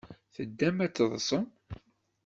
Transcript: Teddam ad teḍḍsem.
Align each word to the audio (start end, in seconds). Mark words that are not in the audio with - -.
Teddam 0.35 0.77
ad 0.85 0.91
teḍḍsem. 0.95 1.45